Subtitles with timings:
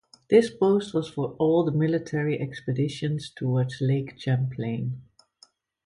[0.31, 5.03] This post was for all the military expeditions towards Lake Champlain.